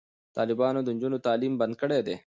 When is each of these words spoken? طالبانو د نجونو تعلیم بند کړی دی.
طالبانو 0.37 0.79
د 0.83 0.87
نجونو 0.95 1.17
تعلیم 1.27 1.53
بند 1.61 1.73
کړی 1.81 1.99
دی. 2.07 2.15